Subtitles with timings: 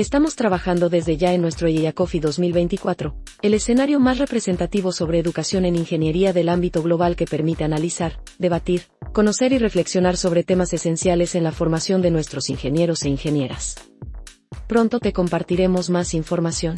[0.00, 5.76] Estamos trabajando desde ya en nuestro IEACOFI 2024, el escenario más representativo sobre educación en
[5.76, 11.44] ingeniería del ámbito global que permite analizar, debatir, conocer y reflexionar sobre temas esenciales en
[11.44, 13.74] la formación de nuestros ingenieros e ingenieras.
[14.66, 16.76] Pronto te compartiremos más información.